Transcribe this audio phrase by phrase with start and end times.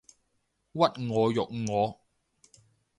[0.73, 0.93] 屈我
[1.31, 1.99] 辱我